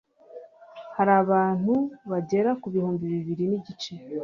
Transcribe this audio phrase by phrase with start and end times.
[0.95, 1.73] Hari abandi bantu
[2.11, 3.91] bagera kubihumbi bibiri n'igice